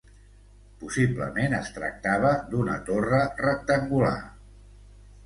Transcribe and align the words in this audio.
Possiblement 0.83 1.53
es 1.57 1.69
tractava 1.75 2.31
d'una 2.53 2.79
torre 2.87 3.21
rectangular. 3.45 4.15